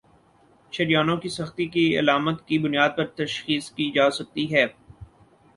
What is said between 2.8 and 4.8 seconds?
پر تشخیص کی جاسکتی ہے